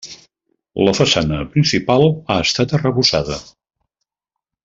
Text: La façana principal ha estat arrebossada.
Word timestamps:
La 0.87 0.93
façana 0.99 1.41
principal 1.51 2.07
ha 2.35 2.39
estat 2.47 2.75
arrebossada. 2.79 3.39